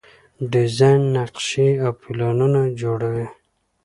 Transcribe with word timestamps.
ډیزاین 0.51 1.01
نقشې 1.15 1.69
او 1.83 1.91
پلانونه 2.01 2.61
جوړوي. 2.81 3.27